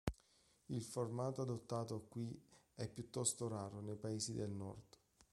[0.65, 2.35] Il formato adottato qui
[2.73, 4.97] è piuttosto raro nei paesi del nord.